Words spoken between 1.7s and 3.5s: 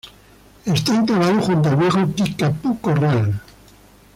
viejo "Kickapoo Corral".